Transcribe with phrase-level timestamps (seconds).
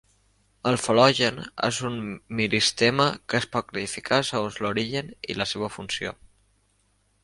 [0.69, 1.99] El fel·logen és un
[2.41, 6.21] meristema que es pot classificar segons l'origen i la seva funció.